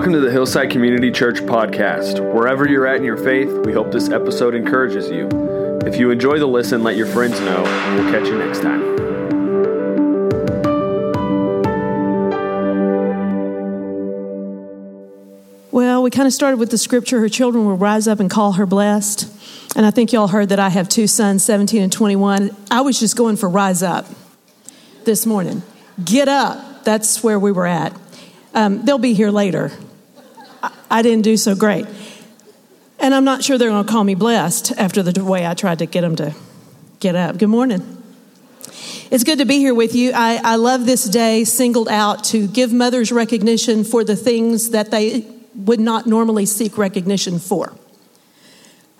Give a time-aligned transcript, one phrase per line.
[0.00, 2.20] Welcome to the Hillside Community Church podcast.
[2.32, 5.28] Wherever you're at in your faith, we hope this episode encourages you.
[5.84, 8.80] If you enjoy the listen, let your friends know, and we'll catch you next time.
[15.70, 18.52] Well, we kind of started with the scripture her children will rise up and call
[18.52, 19.30] her blessed.
[19.76, 22.56] And I think y'all heard that I have two sons, 17 and 21.
[22.70, 24.06] I was just going for rise up
[25.04, 25.62] this morning.
[26.02, 26.84] Get up.
[26.84, 27.94] That's where we were at.
[28.54, 29.70] Um, they'll be here later.
[30.90, 31.86] I, didn't do so great.
[32.98, 35.78] And I'm not sure they're going to call me blessed after the way I tried
[35.78, 36.34] to get them to
[36.98, 37.38] get up.
[37.38, 37.96] Good morning.
[39.10, 40.12] It's good to be here with you.
[40.14, 44.90] I, I love this day singled out to give mothers recognition for the things that
[44.90, 47.72] they would not normally seek recognition for.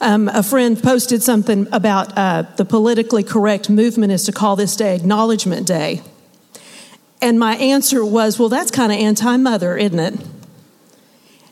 [0.01, 4.75] Um, a friend posted something about uh, the politically correct movement is to call this
[4.75, 6.03] day Acknowledgement Day.
[7.21, 10.15] And my answer was, well, that's kind of anti mother, isn't it?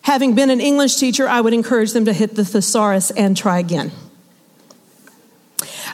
[0.09, 3.59] Having been an English teacher, I would encourage them to hit the thesaurus and try
[3.59, 3.93] again.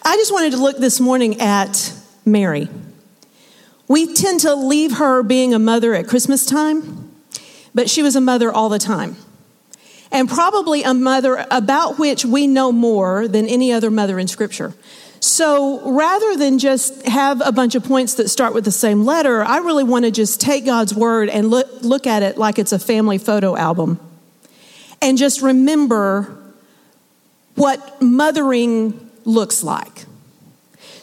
[0.05, 1.93] I just wanted to look this morning at
[2.25, 2.69] Mary.
[3.89, 7.11] We tend to leave her being a mother at Christmas time,
[7.75, 9.17] but she was a mother all the time.
[10.13, 14.75] And probably a mother about which we know more than any other mother in Scripture.
[15.25, 19.43] So rather than just have a bunch of points that start with the same letter,
[19.43, 22.73] I really want to just take God's word and look, look at it like it's
[22.73, 23.99] a family photo album.
[25.01, 26.37] And just remember
[27.55, 30.05] what mothering looks like.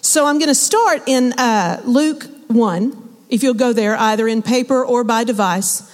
[0.01, 4.43] So I'm going to start in uh, Luke 1, if you'll go there, either in
[4.43, 5.91] paper or by device.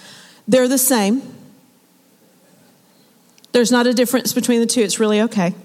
[0.49, 1.21] They're the same.
[3.53, 5.55] There's not a difference between the two, it's really okay.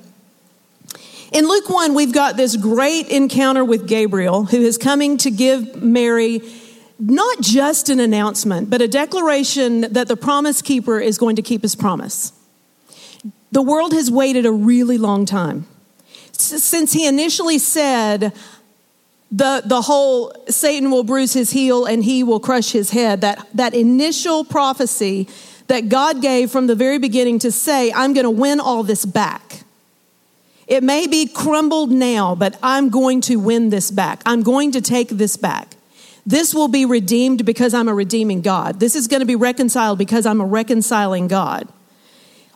[1.33, 5.83] In Luke 1, we've got this great encounter with Gabriel, who is coming to give
[5.83, 6.43] Mary
[6.99, 11.63] not just an announcement, but a declaration that the promise keeper is going to keep
[11.63, 12.35] his promise.
[13.51, 15.67] The world has waited a really long time.
[16.33, 18.35] Since he initially said,
[19.31, 23.49] the, the whole Satan will bruise his heel and he will crush his head, that,
[23.55, 25.29] that initial prophecy
[25.69, 29.07] that God gave from the very beginning to say, I'm going to win all this
[29.07, 29.62] back.
[30.67, 34.23] It may be crumbled now, but I'm going to win this back.
[34.25, 35.77] I'm going to take this back.
[36.25, 38.79] This will be redeemed because I'm a redeeming God.
[38.79, 41.69] This is going to be reconciled because I'm a reconciling God.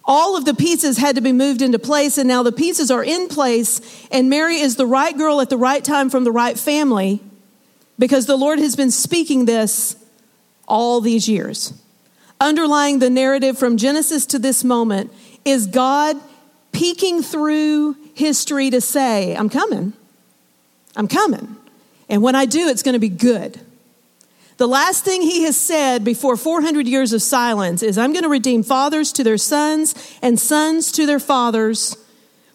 [0.05, 3.03] All of the pieces had to be moved into place, and now the pieces are
[3.03, 6.57] in place, and Mary is the right girl at the right time from the right
[6.57, 7.21] family
[7.99, 9.97] because the Lord has been speaking this
[10.69, 11.73] all these years.
[12.41, 15.13] Underlying the narrative from Genesis to this moment
[15.45, 16.17] is God
[16.77, 19.95] peeking through history to say, I'm coming.
[20.95, 21.57] I'm coming.
[22.11, 23.59] And when I do, it's going to be good.
[24.59, 28.29] The last thing he has said before 400 years of silence is, I'm going to
[28.29, 31.97] redeem fathers to their sons and sons to their fathers.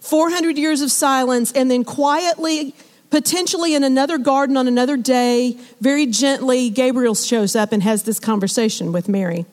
[0.02, 2.76] 400 years of silence, and then quietly,
[3.10, 8.20] potentially in another garden on another day, very gently, Gabriel shows up and has this
[8.20, 9.48] conversation with Mary.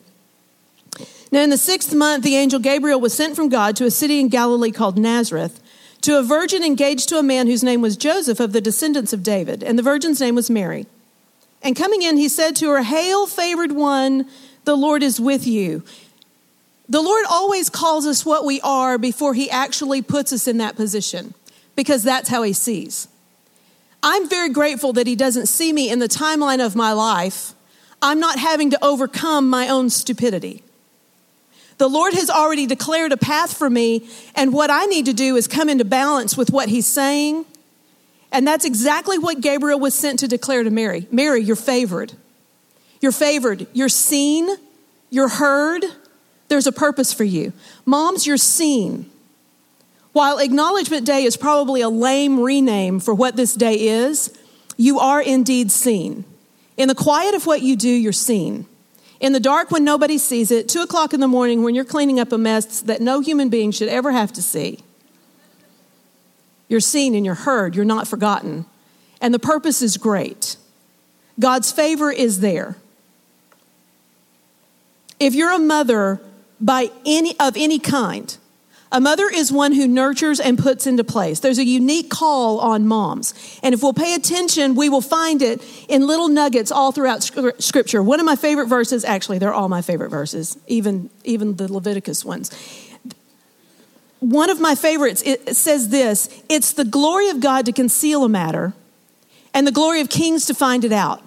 [1.31, 4.19] Now, in the sixth month, the angel Gabriel was sent from God to a city
[4.19, 5.61] in Galilee called Nazareth
[6.01, 9.21] to a virgin engaged to a man whose name was Joseph of the descendants of
[9.21, 10.85] David, and the virgin's name was Mary.
[11.61, 14.25] And coming in, he said to her, Hail, favored one,
[14.63, 15.83] the Lord is with you.
[16.87, 20.75] The Lord always calls us what we are before he actually puts us in that
[20.75, 21.33] position,
[21.75, 23.07] because that's how he sees.
[24.01, 27.53] I'm very grateful that he doesn't see me in the timeline of my life.
[28.01, 30.63] I'm not having to overcome my own stupidity.
[31.79, 35.37] The Lord has already declared a path for me, and what I need to do
[35.37, 37.45] is come into balance with what He's saying.
[38.31, 42.13] And that's exactly what Gabriel was sent to declare to Mary Mary, you're favored.
[43.01, 43.65] You're favored.
[43.71, 44.49] You're seen.
[45.09, 45.85] You're heard.
[46.49, 47.53] There's a purpose for you.
[47.85, 49.09] Moms, you're seen.
[50.11, 54.37] While Acknowledgement Day is probably a lame rename for what this day is,
[54.75, 56.25] you are indeed seen.
[56.75, 58.65] In the quiet of what you do, you're seen.
[59.19, 62.19] In the dark when nobody sees it, two o'clock in the morning when you're cleaning
[62.19, 64.79] up a mess that no human being should ever have to see.
[66.69, 68.65] You're seen and you're heard, you're not forgotten.
[69.19, 70.55] And the purpose is great.
[71.39, 72.77] God's favor is there.
[75.19, 76.21] If you're a mother
[76.61, 78.37] by any of any kind,
[78.91, 81.39] a mother is one who nurtures and puts into place.
[81.39, 83.59] There's a unique call on moms.
[83.61, 87.21] And if we'll pay attention, we will find it in little nuggets all throughout
[87.59, 88.01] scripture.
[88.01, 92.25] One of my favorite verses, actually, they're all my favorite verses, even, even the Leviticus
[92.25, 92.49] ones.
[94.21, 98.29] One of my favorites, it says this It's the glory of God to conceal a
[98.29, 98.73] matter,
[99.53, 101.23] and the glory of kings to find it out.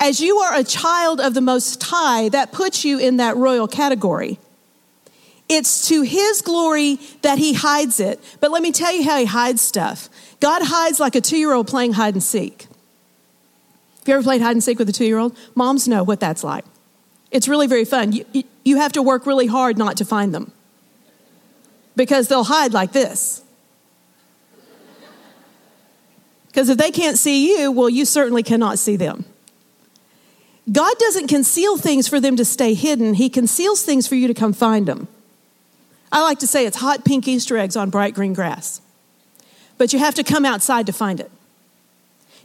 [0.00, 3.68] As you are a child of the Most High, that puts you in that royal
[3.68, 4.38] category.
[5.48, 8.22] It's to His glory that He hides it.
[8.40, 10.08] But let me tell you how He hides stuff.
[10.40, 12.62] God hides like a two year old playing hide and seek.
[14.00, 15.36] Have you ever played hide and seek with a two year old?
[15.54, 16.64] Moms know what that's like.
[17.30, 18.12] It's really very fun.
[18.12, 20.52] You, you have to work really hard not to find them
[21.96, 23.42] because they'll hide like this.
[26.48, 29.24] Because if they can't see you, well, you certainly cannot see them.
[30.70, 34.34] God doesn't conceal things for them to stay hidden, He conceals things for you to
[34.34, 35.08] come find them.
[36.16, 38.80] I like to say it's hot pink Easter eggs on bright green grass,
[39.76, 41.30] but you have to come outside to find it.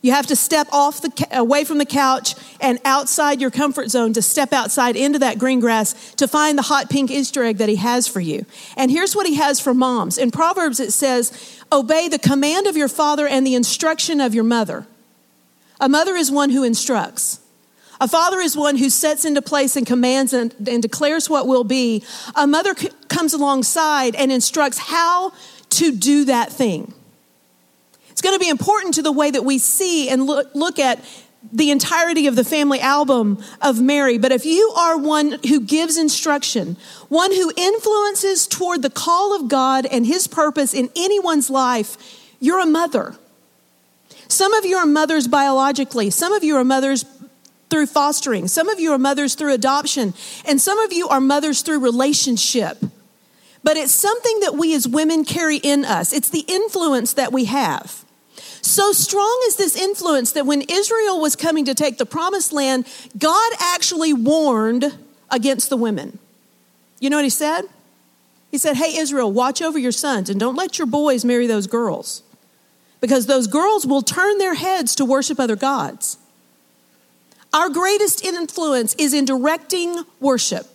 [0.01, 4.11] You have to step off the away from the couch and outside your comfort zone
[4.11, 7.69] to step outside into that green grass to find the hot pink Easter egg that
[7.69, 8.45] he has for you.
[8.75, 10.17] And here's what he has for moms.
[10.17, 11.31] In Proverbs it says,
[11.71, 14.85] "Obey the command of your father and the instruction of your mother."
[15.79, 17.39] A mother is one who instructs.
[18.01, 21.63] A father is one who sets into place and commands and, and declares what will
[21.63, 22.03] be.
[22.35, 25.33] A mother c- comes alongside and instructs how
[25.69, 26.95] to do that thing.
[28.09, 30.99] It's going to be important to the way that we see and look, look at
[31.53, 34.17] the entirety of the family album of Mary.
[34.17, 36.77] But if you are one who gives instruction,
[37.07, 41.97] one who influences toward the call of God and his purpose in anyone's life,
[42.39, 43.15] you're a mother.
[44.27, 47.05] Some of you are mothers biologically, some of you are mothers
[47.71, 50.13] through fostering, some of you are mothers through adoption,
[50.45, 52.77] and some of you are mothers through relationship.
[53.63, 56.13] But it's something that we as women carry in us.
[56.13, 58.05] It's the influence that we have.
[58.61, 62.87] So strong is this influence that when Israel was coming to take the promised land,
[63.17, 64.97] God actually warned
[65.29, 66.19] against the women.
[66.99, 67.63] You know what he said?
[68.51, 71.67] He said, Hey, Israel, watch over your sons and don't let your boys marry those
[71.67, 72.21] girls
[72.99, 76.17] because those girls will turn their heads to worship other gods.
[77.53, 80.65] Our greatest influence is in directing worship.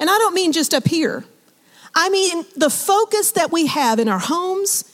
[0.00, 1.24] And I don't mean just up here.
[1.94, 4.84] I mean the focus that we have in our homes,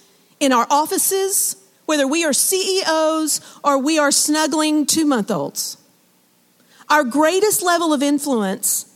[0.40, 5.78] in our offices, whether we are CEOs or we are snuggling two month olds.
[6.90, 8.86] Our greatest level of influence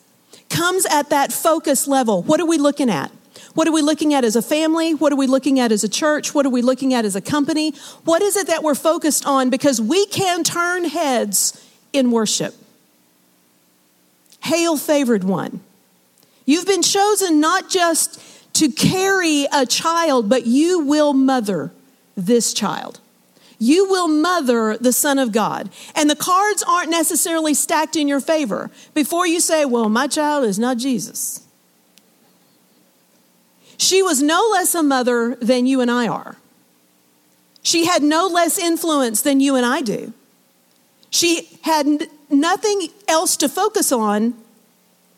[0.50, 2.22] comes at that focus level.
[2.22, 3.10] What are we looking at?
[3.54, 4.94] What are we looking at as a family?
[4.94, 6.34] What are we looking at as a church?
[6.34, 7.74] What are we looking at as a company?
[8.04, 9.50] What is it that we're focused on?
[9.50, 11.62] Because we can turn heads
[11.92, 12.54] in worship.
[14.44, 15.60] Hail, favored one.
[16.46, 18.20] You've been chosen not just
[18.54, 21.72] to carry a child, but you will mother
[22.16, 23.00] this child.
[23.58, 25.70] You will mother the Son of God.
[25.94, 28.70] And the cards aren't necessarily stacked in your favor.
[28.92, 31.41] Before you say, Well, my child is not Jesus,
[33.76, 36.36] she was no less a mother than you and I are.
[37.62, 40.12] She had no less influence than you and I do.
[41.10, 44.34] She had nothing else to focus on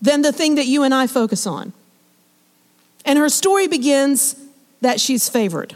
[0.02, 1.72] than the thing that you and I focus on.
[3.04, 4.36] And her story begins
[4.80, 5.74] that she's favored.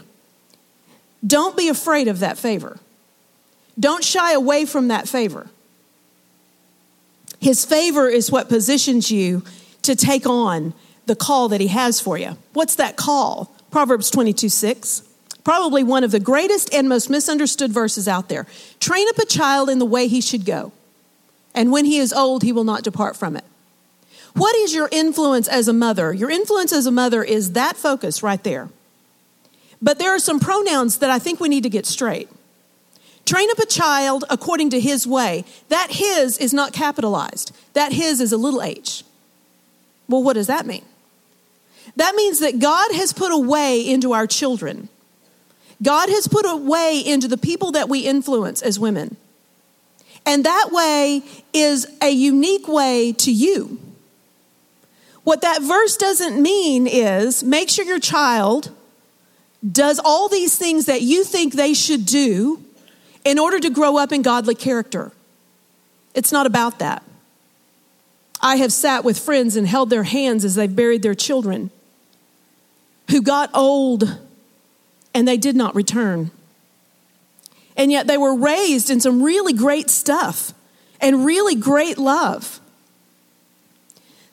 [1.25, 2.79] Don't be afraid of that favor.
[3.79, 5.49] Don't shy away from that favor.
[7.39, 9.43] His favor is what positions you
[9.83, 10.73] to take on
[11.09, 12.37] the call that he has for you.
[12.53, 13.51] What's that call?
[13.71, 15.03] Proverbs 22 6.
[15.43, 18.45] Probably one of the greatest and most misunderstood verses out there.
[18.79, 20.71] Train up a child in the way he should go,
[21.55, 23.43] and when he is old, he will not depart from it.
[24.33, 26.13] What is your influence as a mother?
[26.13, 28.69] Your influence as a mother is that focus right there.
[29.81, 32.29] But there are some pronouns that I think we need to get straight.
[33.25, 35.45] Train up a child according to his way.
[35.69, 39.03] That his is not capitalized, that his is a little h.
[40.07, 40.83] Well, what does that mean?
[41.95, 44.89] That means that God has put a way into our children.
[45.81, 49.15] God has put a way into the people that we influence as women.
[50.25, 53.79] And that way is a unique way to you.
[55.23, 58.71] What that verse doesn't mean is make sure your child
[59.69, 62.63] does all these things that you think they should do
[63.25, 65.11] in order to grow up in godly character.
[66.13, 67.03] It's not about that.
[68.41, 71.71] I have sat with friends and held their hands as they've buried their children
[73.09, 74.17] who got old
[75.13, 76.31] and they did not return.
[77.75, 80.53] And yet they were raised in some really great stuff
[81.01, 82.59] and really great love.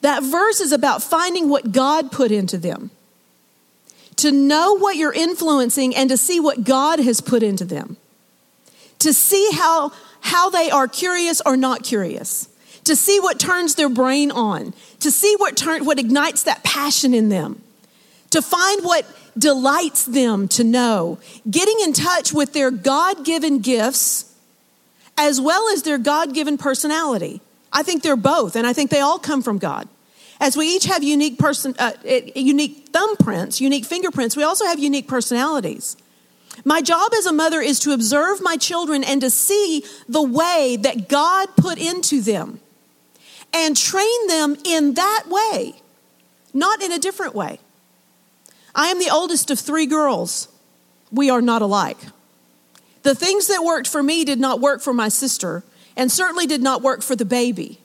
[0.00, 2.90] That verse is about finding what God put into them,
[4.16, 7.96] to know what you're influencing and to see what God has put into them,
[8.98, 12.48] to see how, how they are curious or not curious,
[12.84, 17.14] to see what turns their brain on, to see what, turn, what ignites that passion
[17.14, 17.62] in them,
[18.36, 19.06] to find what
[19.38, 21.18] delights them to know,
[21.50, 24.34] getting in touch with their God given gifts
[25.16, 27.40] as well as their God given personality.
[27.72, 29.88] I think they're both, and I think they all come from God.
[30.38, 35.08] As we each have unique person, uh, unique thumbprints, unique fingerprints, we also have unique
[35.08, 35.96] personalities.
[36.62, 40.76] My job as a mother is to observe my children and to see the way
[40.82, 42.60] that God put into them
[43.54, 45.74] and train them in that way,
[46.52, 47.60] not in a different way.
[48.76, 50.48] I am the oldest of three girls.
[51.10, 51.96] We are not alike.
[53.02, 55.64] The things that worked for me did not work for my sister,
[55.96, 57.80] and certainly did not work for the baby.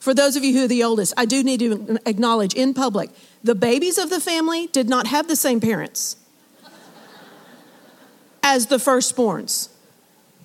[0.00, 3.10] For those of you who are the oldest, I do need to acknowledge in public
[3.44, 6.16] the babies of the family did not have the same parents
[8.42, 9.68] as the firstborns.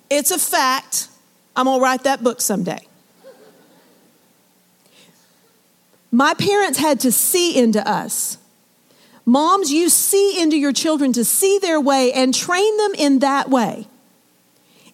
[0.08, 1.08] It's a fact.
[1.56, 2.86] I'm going to write that book someday.
[6.12, 8.36] My parents had to see into us.
[9.24, 13.48] Moms, you see into your children to see their way and train them in that
[13.48, 13.86] way.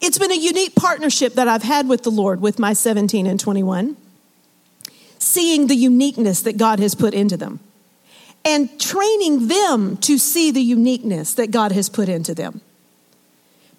[0.00, 3.40] It's been a unique partnership that I've had with the Lord with my 17 and
[3.40, 3.96] 21,
[5.18, 7.60] seeing the uniqueness that God has put into them
[8.44, 12.60] and training them to see the uniqueness that God has put into them.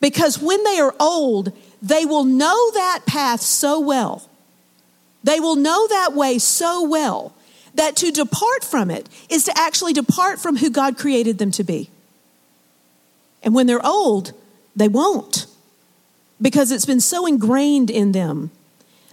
[0.01, 4.29] Because when they are old, they will know that path so well.
[5.23, 7.33] They will know that way so well
[7.75, 11.63] that to depart from it is to actually depart from who God created them to
[11.63, 11.89] be.
[13.43, 14.33] And when they're old,
[14.75, 15.45] they won't
[16.41, 18.51] because it's been so ingrained in them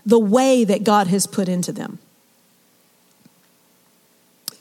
[0.05, 1.99] the way that God has put into them.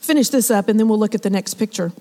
[0.00, 1.92] Finish this up and then we'll look at the next picture.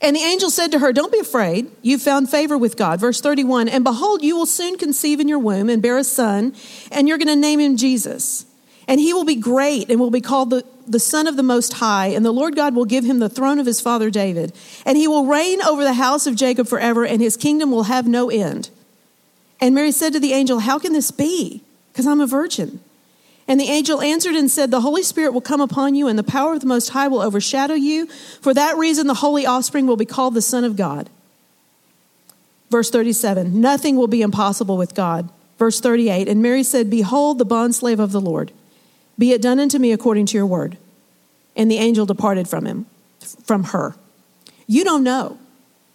[0.00, 1.70] And the angel said to her, Don't be afraid.
[1.82, 3.00] You've found favor with God.
[3.00, 6.54] Verse 31 And behold, you will soon conceive in your womb and bear a son,
[6.90, 8.44] and you're going to name him Jesus.
[8.86, 11.74] And he will be great and will be called the, the Son of the Most
[11.74, 12.08] High.
[12.08, 14.52] And the Lord God will give him the throne of his father David.
[14.84, 18.06] And he will reign over the house of Jacob forever, and his kingdom will have
[18.06, 18.70] no end.
[19.60, 21.62] And Mary said to the angel, How can this be?
[21.92, 22.80] Because I'm a virgin.
[23.46, 26.22] And the angel answered and said, The Holy Spirit will come upon you, and the
[26.22, 28.06] power of the Most High will overshadow you.
[28.40, 31.10] For that reason, the holy offspring will be called the Son of God.
[32.70, 35.28] Verse 37 Nothing will be impossible with God.
[35.58, 38.50] Verse 38 And Mary said, Behold, the bondslave of the Lord.
[39.18, 40.76] Be it done unto me according to your word.
[41.56, 42.86] And the angel departed from him,
[43.44, 43.94] from her.
[44.66, 45.38] You don't know.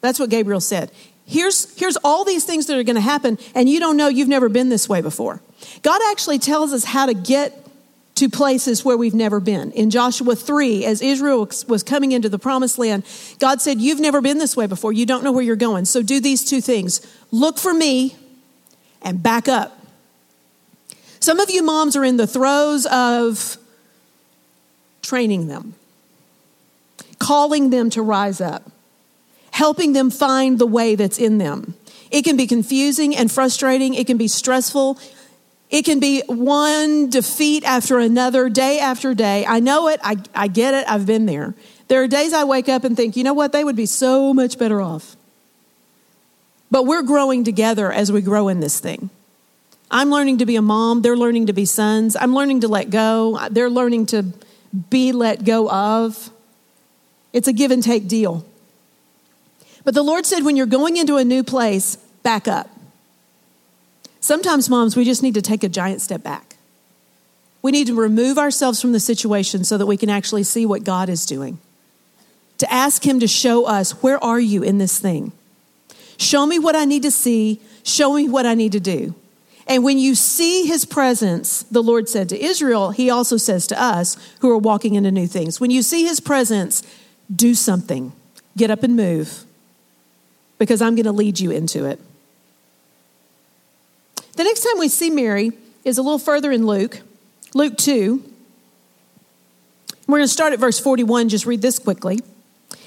[0.01, 0.91] That's what Gabriel said.
[1.25, 4.27] Here's, here's all these things that are going to happen, and you don't know you've
[4.27, 5.41] never been this way before.
[5.83, 7.67] God actually tells us how to get
[8.15, 9.71] to places where we've never been.
[9.71, 13.05] In Joshua 3, as Israel was coming into the promised land,
[13.39, 14.91] God said, You've never been this way before.
[14.91, 15.85] You don't know where you're going.
[15.85, 16.99] So do these two things
[17.31, 18.15] look for me
[19.01, 19.78] and back up.
[21.29, 23.59] Some of you moms are in the throes of
[25.03, 25.75] training them,
[27.19, 28.71] calling them to rise up,
[29.51, 31.75] helping them find the way that's in them.
[32.09, 34.97] It can be confusing and frustrating, it can be stressful.
[35.69, 39.45] It can be one defeat after another, day after day.
[39.45, 39.99] I know it.
[40.03, 40.89] I, I get it.
[40.89, 41.53] I've been there.
[41.89, 43.51] There are days I wake up and think, you know what?
[43.51, 45.15] They would be so much better off.
[46.71, 49.11] But we're growing together as we grow in this thing.
[49.91, 51.01] I'm learning to be a mom.
[51.01, 52.15] They're learning to be sons.
[52.15, 53.39] I'm learning to let go.
[53.49, 54.25] They're learning to
[54.89, 56.29] be let go of.
[57.33, 58.45] It's a give and take deal.
[59.83, 62.69] But the Lord said, when you're going into a new place, back up.
[64.19, 66.57] Sometimes, moms, we just need to take a giant step back.
[67.61, 70.83] We need to remove ourselves from the situation so that we can actually see what
[70.83, 71.59] God is doing.
[72.59, 75.31] To ask Him to show us, where are you in this thing?
[76.17, 77.61] Show me what I need to see.
[77.83, 79.15] Show me what I need to do.
[79.69, 83.81] And when you see His presence, the Lord said to Israel, He also says to
[83.81, 85.61] us who are walking into new things.
[85.61, 86.81] When you see His presence,
[87.33, 88.11] do something.
[88.57, 89.45] Get up and move
[90.57, 91.99] because I'm going to lead you into it.
[94.35, 95.51] The next time we see Mary
[95.85, 97.01] is a little further in Luke,
[97.53, 98.23] Luke 2.
[100.07, 102.19] We're going to start at verse 41, just read this quickly.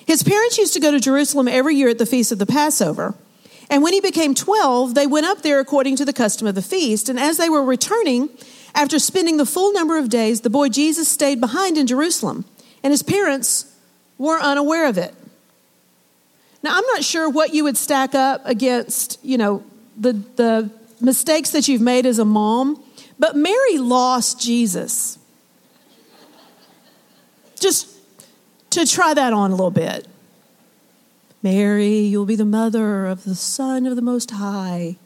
[0.06, 3.14] His parents used to go to Jerusalem every year at the feast of the Passover.
[3.70, 6.62] And when he became 12, they went up there according to the custom of the
[6.62, 7.08] feast.
[7.08, 8.28] And as they were returning,
[8.74, 12.44] after spending the full number of days, the boy Jesus stayed behind in Jerusalem,
[12.82, 13.74] and his parents
[14.18, 15.14] were unaware of it.
[16.62, 19.64] Now, I'm not sure what you would stack up against, you know,
[19.96, 22.82] the, the mistakes that you've made as a mom,
[23.18, 25.18] but Mary lost Jesus.
[27.58, 27.88] Just
[28.70, 30.06] to try that on a little bit.
[31.42, 34.96] Mary, you'll be the mother of the Son of the Most High.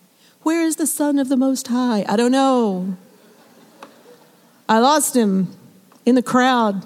[0.43, 2.05] Where is the Son of the Most High?
[2.09, 2.97] I don't know.
[4.69, 5.49] I lost him
[6.05, 6.85] in the crowd.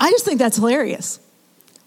[0.00, 1.20] I just think that's hilarious.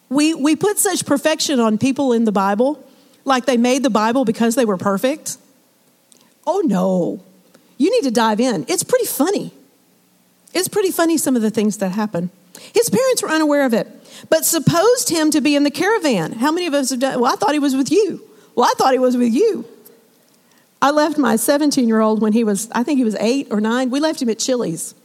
[0.10, 2.84] We, we put such perfection on people in the Bible,
[3.26, 5.38] like they made the Bible because they were perfect.
[6.46, 7.24] Oh, no.
[7.78, 8.66] You need to dive in.
[8.68, 9.52] It's pretty funny.
[10.54, 12.32] It's pretty funny, some of the things that happen.
[12.74, 13.88] His parents were unaware of it,
[14.30, 16.34] but supposed him to be in the caravan.
[16.34, 17.22] How many of us have done?
[17.22, 18.22] Well, I thought he was with you.
[18.56, 19.66] Well, I thought he was with you.
[20.82, 23.62] I left my 17 year old when he was, I think he was eight or
[23.62, 23.90] nine.
[23.90, 24.96] We left him at Chili's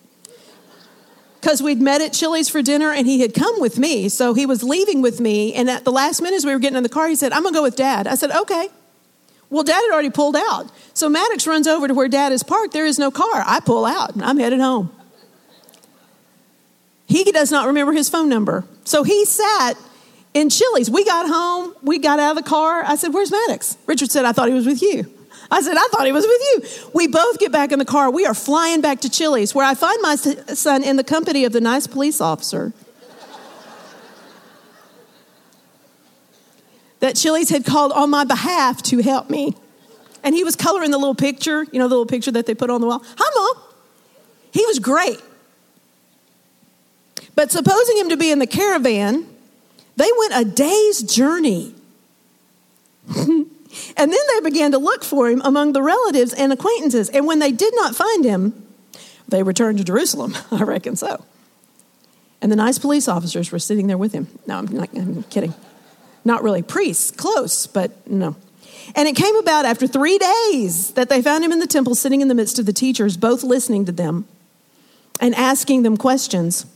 [1.45, 4.09] because we'd met at Chili's for dinner and he had come with me.
[4.09, 5.53] So he was leaving with me.
[5.53, 7.43] And at the last minute, as we were getting in the car, he said, I'm
[7.43, 8.07] going to go with dad.
[8.07, 8.69] I said, okay.
[9.51, 10.71] Well, dad had already pulled out.
[10.95, 12.73] So Maddox runs over to where dad is parked.
[12.73, 13.45] There is no car.
[13.47, 14.15] I pull out.
[14.15, 14.91] And I'm headed home.
[17.15, 18.65] He does not remember his phone number.
[18.83, 19.75] So he sat
[20.35, 20.91] in Chili's.
[20.91, 21.73] We got home.
[21.81, 22.83] We got out of the car.
[22.83, 23.77] I said, Where's Maddox?
[23.87, 25.09] Richard said, I thought he was with you.
[25.49, 26.91] I said, I thought he was with you.
[26.93, 28.11] We both get back in the car.
[28.11, 31.53] We are flying back to Chili's, where I find my son in the company of
[31.53, 32.73] the nice police officer.
[36.99, 39.55] that Chili's had called on my behalf to help me.
[40.25, 42.71] And he was coloring the little picture, you know, the little picture that they put
[42.71, 43.05] on the wall.
[43.17, 43.63] Hi, Mom.
[44.51, 45.21] He was great.
[47.35, 49.27] But supposing him to be in the caravan,
[49.97, 51.75] they went a day's journey.
[53.17, 53.49] and
[53.97, 57.09] then they began to look for him among the relatives and acquaintances.
[57.11, 58.67] And when they did not find him,
[59.29, 60.35] they returned to Jerusalem.
[60.51, 61.25] I reckon so.
[62.41, 64.29] And the nice police officers were sitting there with him.
[64.47, 65.55] No, I'm, not, I'm kidding.
[66.25, 68.37] Not really priests, close, but no.
[68.95, 72.21] And it came about after three days that they found him in the temple, sitting
[72.21, 74.27] in the midst of the teachers, both listening to them
[75.21, 76.67] and asking them questions.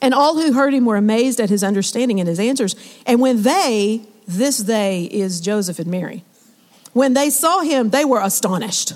[0.00, 2.76] And all who heard him were amazed at his understanding and his answers.
[3.06, 6.24] And when they, this they is Joseph and Mary,
[6.92, 8.94] when they saw him, they were astonished.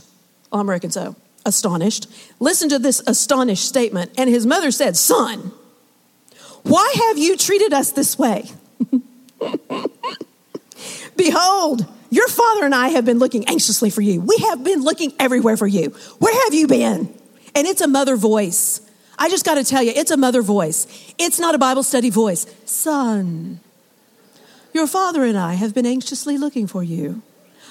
[0.52, 1.16] I'm reckon so.
[1.44, 2.06] Astonished.
[2.38, 4.12] Listen to this astonished statement.
[4.16, 5.52] And his mother said, Son,
[6.62, 8.50] why have you treated us this way?
[11.16, 14.20] Behold, your father and I have been looking anxiously for you.
[14.20, 15.90] We have been looking everywhere for you.
[16.18, 17.12] Where have you been?
[17.54, 18.80] And it's a mother voice.
[19.22, 21.14] I just got to tell you, it's a mother voice.
[21.16, 22.44] It's not a Bible study voice.
[22.64, 23.60] Son,
[24.74, 27.22] your father and I have been anxiously looking for you.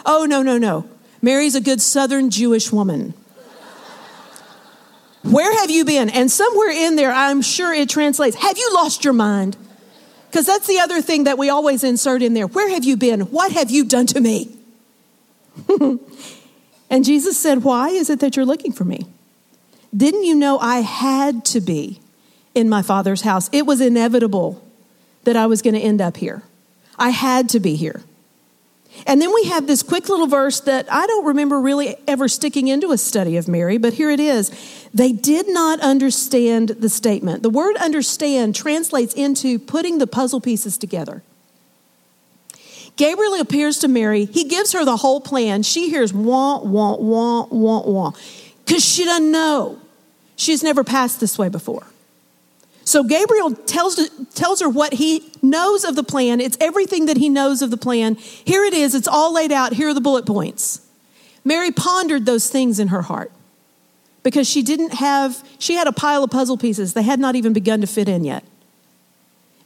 [0.05, 0.89] Oh, no, no, no.
[1.21, 3.13] Mary's a good southern Jewish woman.
[5.23, 6.09] Where have you been?
[6.09, 9.57] And somewhere in there, I'm sure it translates Have you lost your mind?
[10.29, 12.47] Because that's the other thing that we always insert in there.
[12.47, 13.23] Where have you been?
[13.23, 14.57] What have you done to me?
[16.89, 19.05] and Jesus said, Why is it that you're looking for me?
[19.95, 21.99] Didn't you know I had to be
[22.55, 23.49] in my father's house?
[23.51, 24.63] It was inevitable
[25.23, 26.43] that I was going to end up here.
[26.97, 28.01] I had to be here.
[29.07, 32.67] And then we have this quick little verse that I don't remember really ever sticking
[32.67, 34.51] into a study of Mary, but here it is.
[34.93, 37.41] They did not understand the statement.
[37.41, 41.23] The word understand translates into putting the puzzle pieces together.
[42.97, 44.25] Gabriel appears to Mary.
[44.25, 45.63] He gives her the whole plan.
[45.63, 48.11] She hears wah, wah, wah, wah, wah,
[48.71, 49.81] because she doesn't know.
[50.37, 51.85] She's never passed this way before.
[52.85, 53.99] So Gabriel tells,
[54.33, 56.39] tells her what he knows of the plan.
[56.39, 58.15] It's everything that he knows of the plan.
[58.15, 59.73] Here it is, it's all laid out.
[59.73, 60.87] Here are the bullet points.
[61.43, 63.33] Mary pondered those things in her heart
[64.23, 66.93] because she didn't have, she had a pile of puzzle pieces.
[66.93, 68.45] They had not even begun to fit in yet.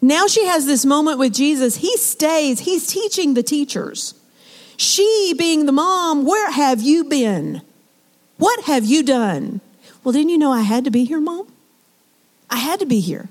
[0.01, 1.75] Now she has this moment with Jesus.
[1.75, 4.15] He stays, he's teaching the teachers.
[4.77, 7.61] She, being the mom, where have you been?
[8.37, 9.61] What have you done?
[10.03, 11.47] Well, didn't you know I had to be here, mom?
[12.49, 13.29] I had to be here.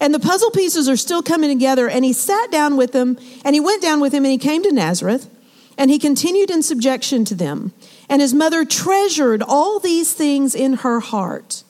[0.00, 1.88] And the puzzle pieces are still coming together.
[1.88, 4.62] And he sat down with them, and he went down with him, and he came
[4.62, 5.30] to Nazareth,
[5.78, 7.72] and he continued in subjection to them.
[8.08, 11.62] And his mother treasured all these things in her heart,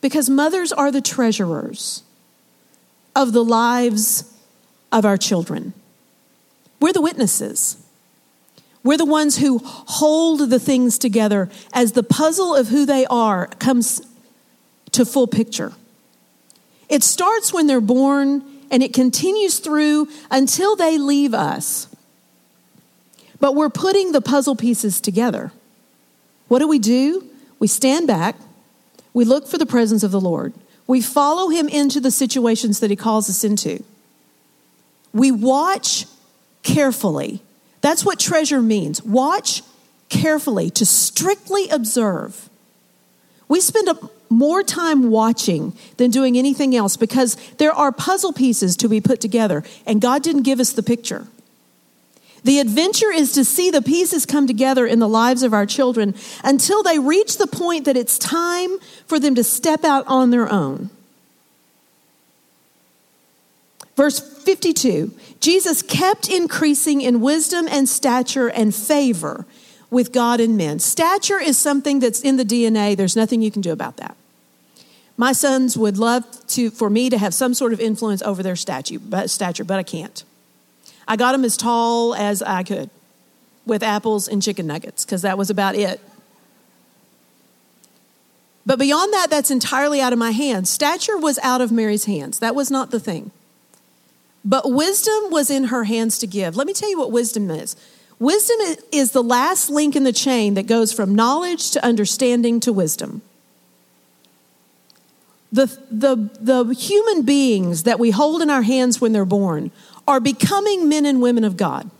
[0.00, 2.02] because mothers are the treasurers
[3.16, 4.32] of the lives
[4.92, 5.74] of our children.
[6.80, 7.84] We're the witnesses.
[8.88, 13.48] We're the ones who hold the things together as the puzzle of who they are
[13.58, 14.00] comes
[14.92, 15.74] to full picture.
[16.88, 21.88] It starts when they're born and it continues through until they leave us.
[23.38, 25.52] But we're putting the puzzle pieces together.
[26.48, 27.28] What do we do?
[27.58, 28.36] We stand back,
[29.12, 30.54] we look for the presence of the Lord,
[30.86, 33.84] we follow Him into the situations that He calls us into.
[35.12, 36.06] We watch
[36.62, 37.42] carefully.
[37.88, 39.02] That's what treasure means.
[39.02, 39.62] Watch
[40.10, 42.50] carefully, to strictly observe.
[43.48, 43.98] We spend a
[44.28, 49.22] more time watching than doing anything else because there are puzzle pieces to be put
[49.22, 51.28] together, and God didn't give us the picture.
[52.44, 56.14] The adventure is to see the pieces come together in the lives of our children
[56.44, 60.52] until they reach the point that it's time for them to step out on their
[60.52, 60.90] own.
[63.98, 69.44] Verse 52 Jesus kept increasing in wisdom and stature and favor
[69.90, 70.78] with God and men.
[70.78, 72.96] Stature is something that's in the DNA.
[72.96, 74.16] There's nothing you can do about that.
[75.16, 78.54] My sons would love to, for me to have some sort of influence over their
[78.54, 80.22] statue, but, stature, but I can't.
[81.08, 82.90] I got them as tall as I could
[83.66, 86.00] with apples and chicken nuggets because that was about it.
[88.64, 90.70] But beyond that, that's entirely out of my hands.
[90.70, 92.38] Stature was out of Mary's hands.
[92.38, 93.32] That was not the thing.
[94.48, 96.56] But wisdom was in her hands to give.
[96.56, 97.76] Let me tell you what wisdom is.
[98.18, 98.56] Wisdom
[98.90, 103.20] is the last link in the chain that goes from knowledge to understanding to wisdom.
[105.52, 109.70] The, the, the human beings that we hold in our hands when they're born
[110.06, 111.90] are becoming men and women of God.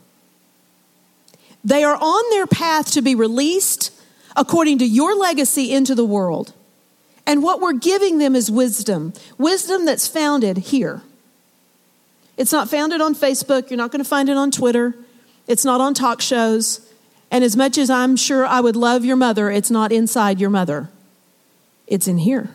[1.63, 3.93] They are on their path to be released
[4.35, 6.55] according to your legacy into the world.
[7.27, 11.03] And what we're giving them is wisdom wisdom that's founded here.
[12.39, 13.69] It's not founded on Facebook.
[13.69, 14.95] You're not going to find it on Twitter.
[15.49, 16.89] It's not on talk shows.
[17.31, 20.49] And as much as I'm sure I would love your mother, it's not inside your
[20.49, 20.89] mother.
[21.89, 22.51] It's in here.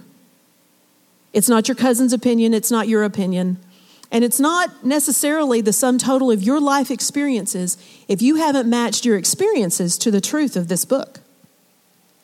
[1.34, 2.54] It's not your cousin's opinion.
[2.54, 3.58] It's not your opinion.
[4.10, 9.06] And it's not necessarily the sum total of your life experiences if you haven't matched
[9.06, 11.20] your experiences to the truth of this book.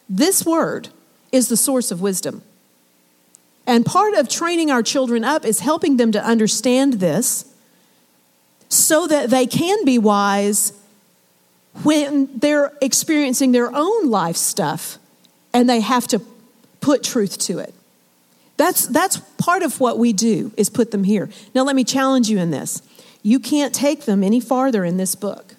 [0.08, 0.90] This word
[1.32, 2.44] is the source of wisdom.
[3.68, 7.49] And part of training our children up is helping them to understand this
[8.70, 10.74] so that they can be wise
[11.84, 14.98] when they're experiencing their own life stuff
[15.54, 16.22] and they have to
[16.80, 17.74] put truth to it.
[18.58, 21.30] That's, that's part of what we do is put them here.
[21.56, 22.82] Now let me challenge you in this.
[23.24, 25.56] You can't take them any farther in this book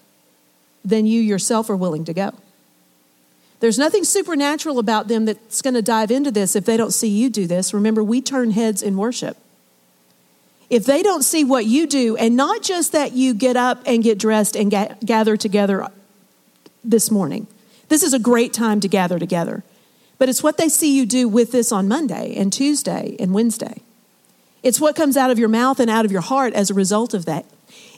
[0.84, 2.32] than you yourself are willing to go.
[3.60, 7.08] There's nothing supernatural about them that's going to dive into this if they don't see
[7.08, 7.74] you do this.
[7.74, 9.36] Remember, we turn heads in worship
[10.70, 14.02] if they don't see what you do, and not just that you get up and
[14.04, 14.70] get dressed and
[15.04, 15.88] gather together
[16.84, 17.48] this morning,
[17.88, 19.64] this is a great time to gather together.
[20.16, 23.82] But it's what they see you do with this on Monday and Tuesday and Wednesday.
[24.62, 27.14] It's what comes out of your mouth and out of your heart as a result
[27.14, 27.46] of that.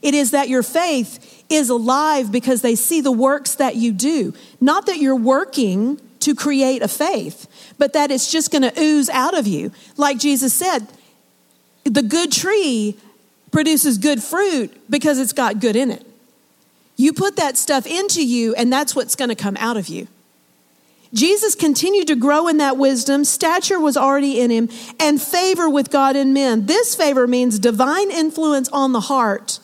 [0.00, 4.32] It is that your faith is alive because they see the works that you do.
[4.60, 9.10] Not that you're working to create a faith, but that it's just going to ooze
[9.10, 9.72] out of you.
[9.96, 10.86] Like Jesus said,
[11.84, 12.96] the good tree
[13.50, 16.06] produces good fruit because it's got good in it.
[16.96, 20.08] You put that stuff into you, and that's what's going to come out of you.
[21.14, 23.24] Jesus continued to grow in that wisdom.
[23.24, 24.68] Stature was already in him,
[24.98, 26.66] and favor with God and men.
[26.66, 29.58] This favor means divine influence on the heart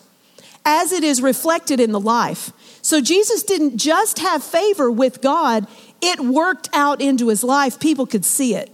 [0.64, 2.52] as it is reflected in the life.
[2.82, 5.66] So Jesus didn't just have favor with God,
[6.00, 7.80] it worked out into his life.
[7.80, 8.70] People could see it.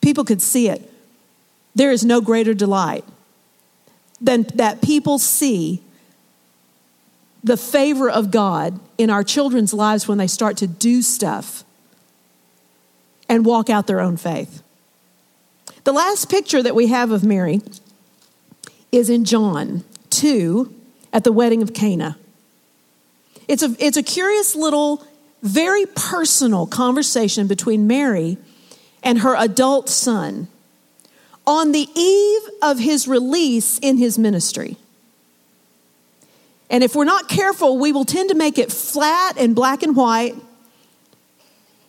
[0.00, 0.92] People could see it.
[1.76, 3.04] There is no greater delight
[4.18, 5.82] than that people see
[7.44, 11.64] the favor of God in our children's lives when they start to do stuff
[13.28, 14.62] and walk out their own faith.
[15.84, 17.60] The last picture that we have of Mary
[18.90, 20.74] is in John 2
[21.12, 22.16] at the wedding of Cana.
[23.48, 25.06] It's a, it's a curious little,
[25.42, 28.38] very personal conversation between Mary
[29.02, 30.48] and her adult son
[31.46, 34.76] on the eve of his release in his ministry.
[36.68, 39.94] And if we're not careful, we will tend to make it flat and black and
[39.94, 40.34] white,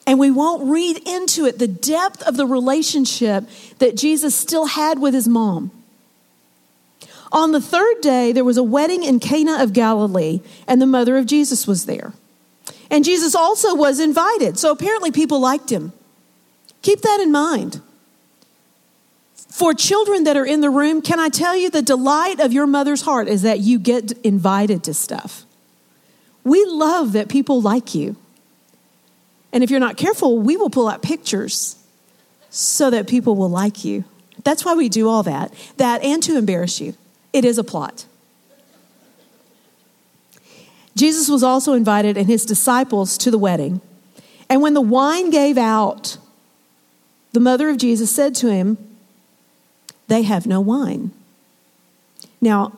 [0.06, 3.44] and we won't read into it the depth of the relationship
[3.80, 5.72] that Jesus still had with his mom.
[7.32, 11.18] On the third day, there was a wedding in Cana of Galilee, and the mother
[11.18, 12.14] of Jesus was there.
[12.90, 15.92] And Jesus also was invited, so apparently people liked him.
[16.84, 17.82] Keep that in mind.
[19.58, 22.68] For children that are in the room, can I tell you the delight of your
[22.68, 25.46] mother's heart is that you get invited to stuff.
[26.44, 28.18] We love that people like you.
[29.52, 31.76] And if you're not careful, we will pull out pictures
[32.52, 34.04] so that people will like you.
[34.44, 35.52] That's why we do all that.
[35.78, 36.94] That and to embarrass you.
[37.34, 38.06] It is a plot.
[40.96, 43.82] Jesus was also invited and his disciples to the wedding.
[44.52, 46.20] And when the wine gave out,
[47.32, 48.87] the mother of Jesus said to him,
[50.08, 51.12] they have no wine.
[52.40, 52.78] Now,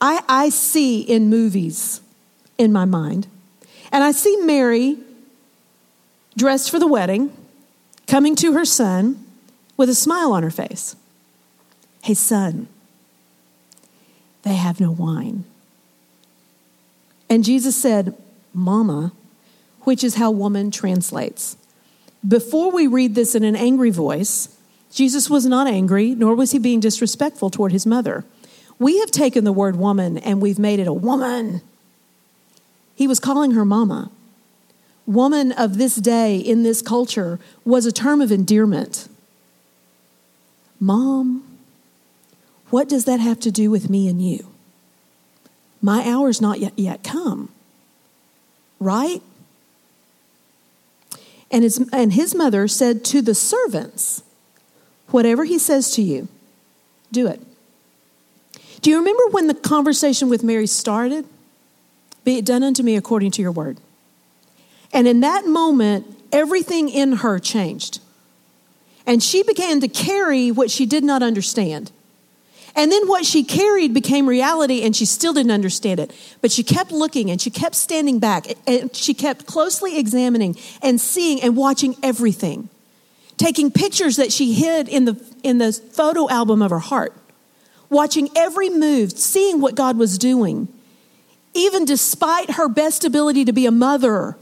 [0.00, 2.00] I, I see in movies
[2.56, 3.26] in my mind,
[3.90, 4.98] and I see Mary
[6.36, 7.32] dressed for the wedding,
[8.06, 9.24] coming to her son
[9.76, 10.94] with a smile on her face.
[12.02, 12.68] Hey, son,
[14.42, 15.44] they have no wine.
[17.28, 18.16] And Jesus said,
[18.54, 19.12] Mama,
[19.82, 21.56] which is how woman translates.
[22.26, 24.57] Before we read this in an angry voice,
[24.90, 28.24] Jesus was not angry, nor was he being disrespectful toward his mother.
[28.78, 31.60] We have taken the word woman and we've made it a woman.
[32.94, 34.10] He was calling her mama.
[35.08, 39.08] woman of this day in this culture was a term of endearment.
[40.78, 41.42] Mom,
[42.70, 44.52] what does that have to do with me and you?
[45.80, 47.48] My hour's not yet, yet come.
[48.78, 49.22] Right?
[51.50, 54.22] And his, and his mother said to the servants,
[55.10, 56.28] Whatever he says to you,
[57.10, 57.40] do it.
[58.80, 61.24] Do you remember when the conversation with Mary started?
[62.24, 63.78] Be it done unto me according to your word.
[64.92, 68.00] And in that moment, everything in her changed.
[69.06, 71.90] And she began to carry what she did not understand.
[72.76, 76.14] And then what she carried became reality, and she still didn't understand it.
[76.40, 81.00] But she kept looking and she kept standing back, and she kept closely examining and
[81.00, 82.68] seeing and watching everything,
[83.38, 87.14] taking pictures that she hid in the, in the photo album of her heart,
[87.88, 90.68] watching every move, seeing what God was doing.
[91.54, 94.36] Even despite her best ability to be a mother,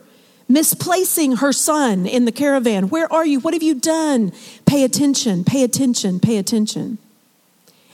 [0.48, 2.88] misplacing her son in the caravan.
[2.88, 3.40] Where are you?
[3.40, 4.32] What have you done?
[4.66, 6.98] Pay attention, pay attention, pay attention.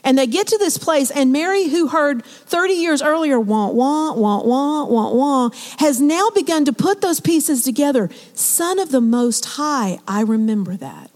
[0.05, 4.13] And they get to this place, and Mary, who heard 30 years earlier, wah, wah,
[4.13, 8.11] wah, wah, wah, wah, has now begun to put those pieces together.
[8.35, 11.11] Son of the Most High, I remember that.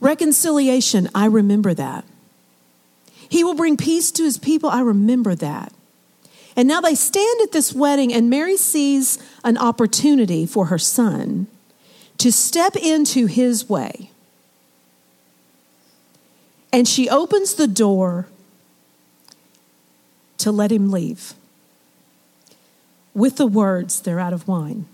[0.00, 2.04] Reconciliation, I remember that.
[3.28, 5.72] He will bring peace to his people, I remember that.
[6.56, 11.46] And now they stand at this wedding, and Mary sees an opportunity for her son
[12.18, 14.10] to step into his way
[16.74, 18.26] and she opens the door
[20.38, 21.34] to let him leave
[23.14, 24.86] with the words, They're out of wine.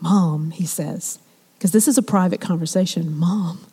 [0.00, 1.18] Mom, he says,
[1.58, 3.14] because this is a private conversation.
[3.18, 3.66] Mom,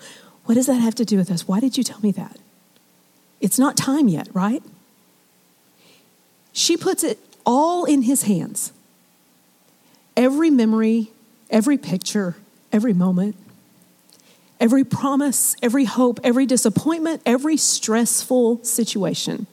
[0.43, 1.47] what does that have to do with us?
[1.47, 2.37] Why did you tell me that?
[3.39, 4.61] It's not time yet, right?
[6.51, 8.73] She puts it all in his hands.
[10.17, 11.11] Every memory,
[11.49, 12.35] every picture,
[12.73, 13.37] every moment
[14.63, 19.45] every promise, every hope, every disappointment, every stressful situation.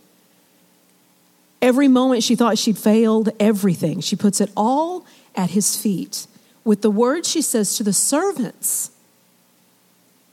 [1.60, 4.00] Every moment she thought she'd failed, everything.
[4.00, 6.28] She puts it all at his feet
[6.62, 8.92] with the words she says to the servants.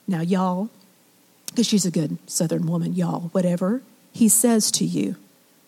[0.07, 0.69] Now, y'all,
[1.47, 3.81] because she's a good southern woman, y'all, whatever
[4.13, 5.15] he says to you,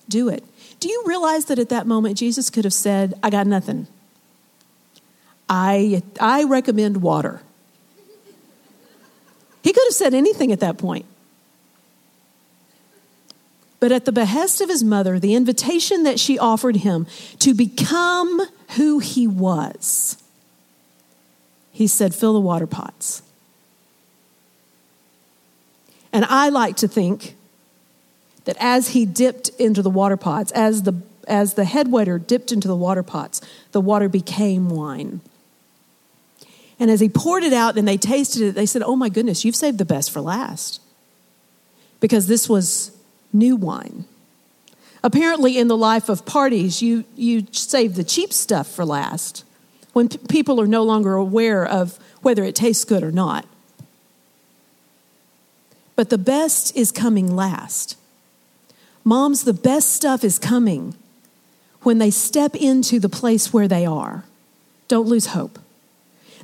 [0.08, 0.44] do it.
[0.80, 3.88] Do you realize that at that moment Jesus could have said, I got nothing?
[5.50, 7.42] I, I recommend water.
[9.64, 11.06] He could have said anything at that point.
[13.80, 17.08] But at the behest of his mother, the invitation that she offered him
[17.40, 18.42] to become
[18.76, 20.22] who he was,
[21.72, 23.22] he said, Fill the water pots.
[26.12, 27.36] And I like to think
[28.46, 32.52] that as he dipped into the water pots, as the, as the head waiter dipped
[32.52, 33.42] into the water pots,
[33.72, 35.22] the water became wine.
[36.80, 39.44] And as he poured it out and they tasted it, they said, Oh my goodness,
[39.44, 40.82] you've saved the best for last.
[42.00, 42.98] Because this was
[43.34, 44.06] new wine.
[45.04, 49.44] Apparently, in the life of parties, you, you save the cheap stuff for last
[49.94, 53.46] when p- people are no longer aware of whether it tastes good or not.
[55.96, 57.98] But the best is coming last.
[59.04, 60.96] Moms, the best stuff is coming
[61.82, 64.26] when they step into the place where they are.
[64.88, 65.60] Don't lose hope.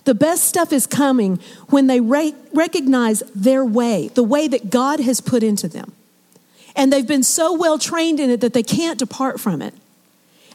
[0.05, 1.39] The best stuff is coming
[1.69, 5.91] when they re- recognize their way, the way that God has put into them.
[6.75, 9.73] And they've been so well trained in it that they can't depart from it.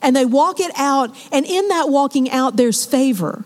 [0.03, 3.45] And they walk it out, and in that walking out, there's favor.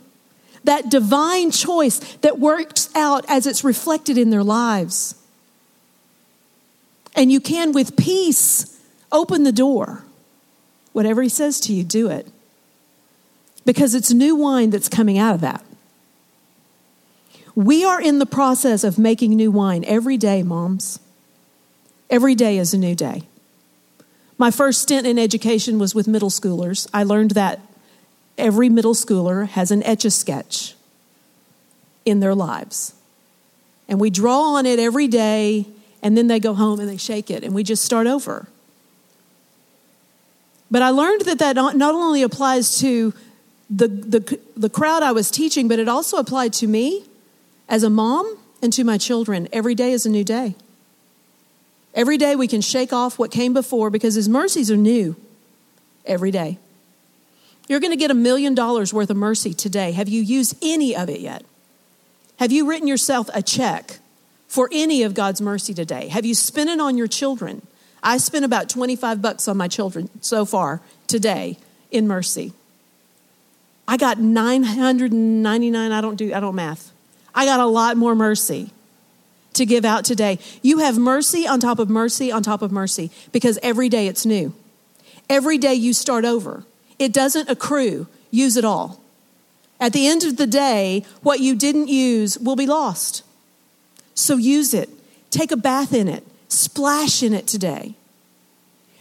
[0.62, 5.14] That divine choice that works out as it's reflected in their lives.
[7.16, 10.04] And you can, with peace, open the door.
[10.92, 12.28] Whatever he says to you, do it.
[13.64, 15.64] Because it's new wine that's coming out of that.
[17.54, 20.98] We are in the process of making new wine every day, moms.
[22.10, 23.22] Every day is a new day.
[24.36, 26.88] My first stint in education was with middle schoolers.
[26.92, 27.60] I learned that
[28.36, 30.74] every middle schooler has an etch a sketch
[32.04, 32.94] in their lives.
[33.88, 35.66] And we draw on it every day,
[36.02, 38.48] and then they go home and they shake it, and we just start over.
[40.70, 43.14] But I learned that that not only applies to
[43.70, 47.04] the, the, the crowd I was teaching, but it also applied to me
[47.68, 50.54] as a mom and to my children, every day is a new day.
[51.94, 55.16] Every day we can shake off what came before because His mercies are new
[56.04, 56.58] every day.
[57.68, 59.92] You're going to get a million dollars worth of mercy today.
[59.92, 61.44] Have you used any of it yet?
[62.38, 64.00] Have you written yourself a check
[64.48, 66.08] for any of God's mercy today?
[66.08, 67.66] Have you spent it on your children?
[68.02, 71.58] I spent about 25 bucks on my children so far today
[71.90, 72.52] in mercy.
[73.86, 76.93] I got 999, I don't do, I don't math.
[77.34, 78.70] I got a lot more mercy
[79.54, 80.38] to give out today.
[80.62, 84.26] You have mercy on top of mercy on top of mercy because every day it's
[84.26, 84.52] new.
[85.28, 86.64] Every day you start over.
[86.98, 89.00] It doesn't accrue, use it all.
[89.80, 93.22] At the end of the day, what you didn't use will be lost.
[94.14, 94.88] So use it.
[95.30, 96.24] Take a bath in it.
[96.48, 97.94] Splash in it today.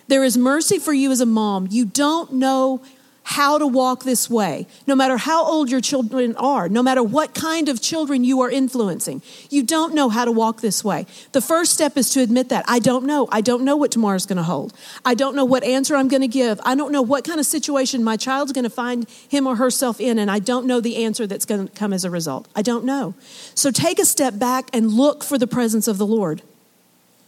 [0.08, 1.67] There is mercy for you as a mom.
[1.69, 2.82] You don't know
[3.24, 7.34] how to walk this way, no matter how old your children are, no matter what
[7.34, 9.22] kind of children you are influencing.
[9.50, 11.06] You don't know how to walk this way.
[11.32, 12.66] The first step is to admit that.
[12.68, 13.30] I don't know.
[13.32, 14.74] I don't know what tomorrow's going to hold.
[15.06, 16.60] I don't know what answer I'm going to give.
[16.66, 20.02] I don't know what kind of situation my child's going to find him or herself
[20.02, 22.48] in, and I don't know the answer that's going to come as a result.
[22.56, 23.16] I don't know.
[23.56, 26.42] So take a step back and look for the presence of the Lord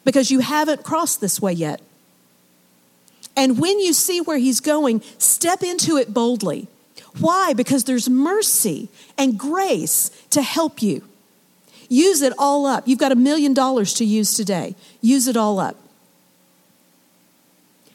[0.03, 1.81] because you haven't crossed this way yet.
[3.35, 6.67] And when you see where he's going, step into it boldly.
[7.19, 7.53] Why?
[7.53, 11.03] Because there's mercy and grace to help you.
[11.89, 12.87] Use it all up.
[12.87, 14.75] You've got a million dollars to use today.
[15.01, 15.75] Use it all up.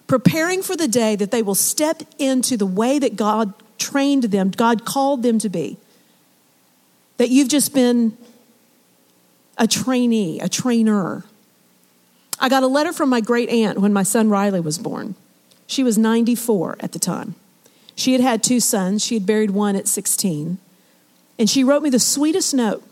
[0.06, 4.50] Preparing for the day that they will step into the way that God trained them,
[4.50, 5.76] God called them to be.
[7.16, 8.16] That you've just been
[9.58, 11.24] a trainee, a trainer.
[12.38, 15.14] I got a letter from my great aunt when my son Riley was born.
[15.70, 17.36] She was 94 at the time.
[17.94, 19.04] She had had two sons.
[19.04, 20.58] She had buried one at 16.
[21.38, 22.82] And she wrote me the sweetest note.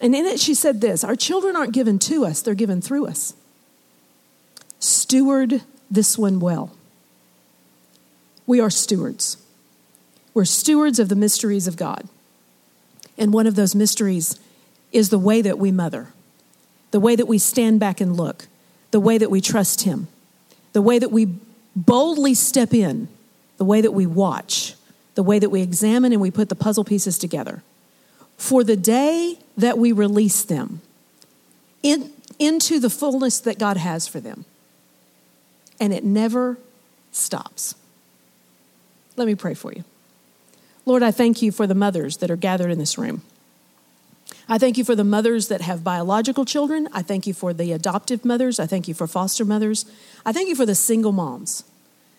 [0.00, 3.06] And in it, she said this Our children aren't given to us, they're given through
[3.06, 3.34] us.
[4.80, 6.72] Steward this one well.
[8.44, 9.36] We are stewards.
[10.34, 12.08] We're stewards of the mysteries of God.
[13.16, 14.40] And one of those mysteries
[14.90, 16.08] is the way that we mother,
[16.90, 18.48] the way that we stand back and look,
[18.90, 20.08] the way that we trust Him
[20.72, 21.28] the way that we
[21.74, 23.08] boldly step in,
[23.56, 24.74] the way that we watch,
[25.14, 27.62] the way that we examine and we put the puzzle pieces together.
[28.36, 30.80] For the day that we release them
[31.82, 34.44] in, into the fullness that God has for them.
[35.78, 36.58] And it never
[37.12, 37.74] stops.
[39.16, 39.84] Let me pray for you.
[40.86, 43.22] Lord, I thank you for the mothers that are gathered in this room.
[44.50, 46.88] I thank you for the mothers that have biological children.
[46.92, 48.58] I thank you for the adoptive mothers.
[48.58, 49.86] I thank you for foster mothers.
[50.26, 51.62] I thank you for the single moms.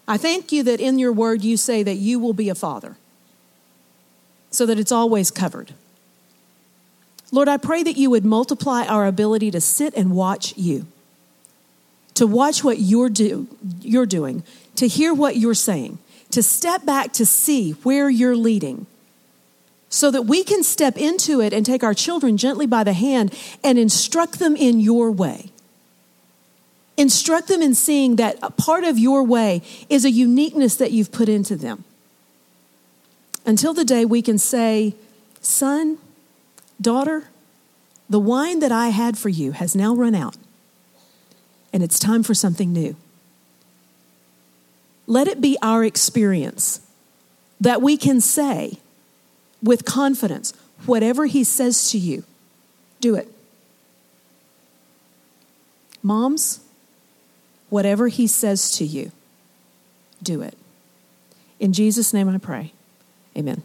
[0.07, 2.95] I thank you that in your word you say that you will be a father
[4.49, 5.73] so that it's always covered.
[7.33, 10.87] Lord, I pray that you would multiply our ability to sit and watch you,
[12.13, 13.47] to watch what you're, do,
[13.81, 14.43] you're doing,
[14.77, 15.99] to hear what you're saying,
[16.31, 18.87] to step back to see where you're leading
[19.91, 23.37] so that we can step into it and take our children gently by the hand
[23.61, 25.51] and instruct them in your way.
[26.95, 31.11] Instruct them in seeing that a part of your way is a uniqueness that you've
[31.11, 31.83] put into them.
[33.45, 34.95] Until the day we can say,
[35.41, 35.97] Son,
[36.79, 37.27] daughter,
[38.09, 40.37] the wine that I had for you has now run out,
[41.73, 42.95] and it's time for something new.
[45.05, 46.79] Let it be our experience
[47.59, 48.79] that we can say,
[49.61, 50.53] with confidence.
[50.85, 52.23] Whatever he says to you,
[52.99, 53.31] do it.
[56.03, 56.61] Moms,
[57.69, 59.11] whatever he says to you,
[60.23, 60.57] do it.
[61.59, 62.73] In Jesus' name I pray.
[63.37, 63.61] Amen.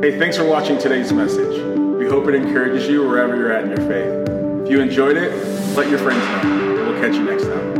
[0.00, 1.62] Hey, thanks for watching today's message.
[1.98, 4.28] We hope it encourages you wherever you're at in your faith.
[4.64, 5.30] If you enjoyed it,
[5.76, 6.86] let your friends know.
[6.86, 7.77] We'll catch you next time.